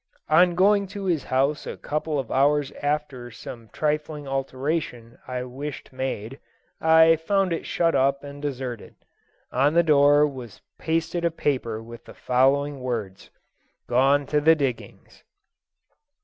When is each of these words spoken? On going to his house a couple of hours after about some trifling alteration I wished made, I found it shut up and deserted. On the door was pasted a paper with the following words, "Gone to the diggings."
On 0.29 0.55
going 0.55 0.87
to 0.97 1.05
his 1.05 1.25
house 1.25 1.67
a 1.67 1.77
couple 1.77 2.17
of 2.17 2.31
hours 2.31 2.71
after 2.81 3.27
about 3.27 3.35
some 3.35 3.69
trifling 3.71 4.27
alteration 4.27 5.19
I 5.27 5.43
wished 5.43 5.93
made, 5.93 6.39
I 6.81 7.17
found 7.17 7.53
it 7.53 7.67
shut 7.67 7.93
up 7.93 8.23
and 8.23 8.41
deserted. 8.41 8.95
On 9.51 9.75
the 9.75 9.83
door 9.83 10.25
was 10.25 10.59
pasted 10.79 11.23
a 11.23 11.29
paper 11.29 11.83
with 11.83 12.05
the 12.05 12.15
following 12.15 12.79
words, 12.79 13.29
"Gone 13.87 14.25
to 14.25 14.41
the 14.41 14.55
diggings." 14.55 15.23